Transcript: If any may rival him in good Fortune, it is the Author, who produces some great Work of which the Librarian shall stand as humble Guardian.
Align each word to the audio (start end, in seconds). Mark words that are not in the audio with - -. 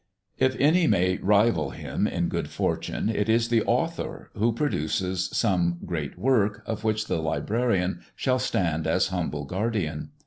If 0.39 0.55
any 0.59 0.87
may 0.87 1.17
rival 1.17 1.69
him 1.69 2.07
in 2.07 2.27
good 2.27 2.49
Fortune, 2.49 3.07
it 3.07 3.29
is 3.29 3.49
the 3.49 3.61
Author, 3.65 4.31
who 4.33 4.51
produces 4.51 5.29
some 5.31 5.77
great 5.85 6.17
Work 6.17 6.63
of 6.65 6.83
which 6.83 7.05
the 7.05 7.21
Librarian 7.21 7.99
shall 8.15 8.39
stand 8.39 8.87
as 8.87 9.09
humble 9.09 9.45
Guardian. 9.45 10.09